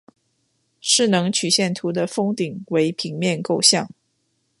[0.81, 3.87] 势能曲线图的峰顶为平面构象。